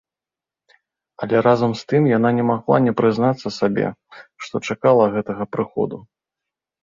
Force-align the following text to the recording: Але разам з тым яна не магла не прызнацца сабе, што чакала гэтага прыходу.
Але 1.23 1.41
разам 1.47 1.71
з 1.81 1.83
тым 1.91 2.03
яна 2.17 2.29
не 2.37 2.45
магла 2.51 2.77
не 2.85 2.93
прызнацца 3.01 3.47
сабе, 3.59 3.87
што 4.45 4.55
чакала 4.71 5.03
гэтага 5.17 5.43
прыходу. 5.57 5.97